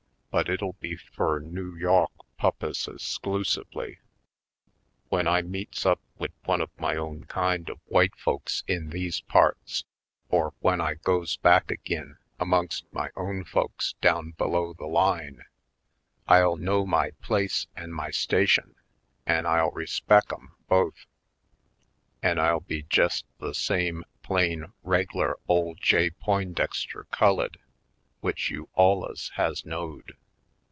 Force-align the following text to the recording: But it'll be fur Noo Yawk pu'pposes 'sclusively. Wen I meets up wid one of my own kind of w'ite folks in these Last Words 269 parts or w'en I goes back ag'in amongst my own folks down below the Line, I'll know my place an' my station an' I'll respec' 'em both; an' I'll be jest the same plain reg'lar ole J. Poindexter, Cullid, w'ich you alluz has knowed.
But 0.33 0.47
it'll 0.47 0.77
be 0.79 0.95
fur 0.95 1.39
Noo 1.41 1.75
Yawk 1.75 2.13
pu'pposes 2.39 3.01
'sclusively. 3.01 3.99
Wen 5.09 5.27
I 5.27 5.41
meets 5.41 5.85
up 5.85 5.99
wid 6.17 6.31
one 6.45 6.61
of 6.61 6.69
my 6.79 6.95
own 6.95 7.25
kind 7.25 7.67
of 7.69 7.81
w'ite 7.89 8.15
folks 8.15 8.63
in 8.65 8.91
these 8.91 9.21
Last 9.27 9.35
Words 9.35 9.85
269 10.29 10.29
parts 10.29 10.29
or 10.29 10.53
w'en 10.61 10.79
I 10.79 10.93
goes 11.03 11.35
back 11.35 11.69
ag'in 11.69 12.15
amongst 12.39 12.85
my 12.93 13.09
own 13.17 13.43
folks 13.43 13.95
down 13.99 14.31
below 14.37 14.71
the 14.73 14.85
Line, 14.87 15.43
I'll 16.29 16.55
know 16.55 16.85
my 16.85 17.11
place 17.21 17.67
an' 17.75 17.91
my 17.91 18.09
station 18.09 18.75
an' 19.25 19.45
I'll 19.45 19.71
respec' 19.71 20.31
'em 20.31 20.53
both; 20.69 21.07
an' 22.23 22.39
I'll 22.39 22.61
be 22.61 22.83
jest 22.83 23.25
the 23.39 23.53
same 23.53 24.05
plain 24.23 24.67
reg'lar 24.81 25.37
ole 25.49 25.75
J. 25.75 26.09
Poindexter, 26.09 27.03
Cullid, 27.11 27.57
w'ich 28.21 28.49
you 28.49 28.69
alluz 28.77 29.31
has 29.33 29.65
knowed. 29.65 30.15